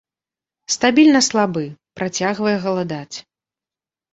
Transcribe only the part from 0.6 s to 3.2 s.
Стабільна слабы, працягвае галадаць.